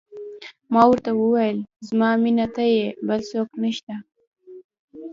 ما 0.73 0.81
ورته 0.89 1.11
وویل: 1.15 1.57
زما 1.87 2.09
مینه 2.23 2.47
ته 2.55 2.63
یې، 2.75 2.85
بل 3.07 3.19
څوک 3.31 3.49
نه 3.61 3.69
شته. 3.77 3.95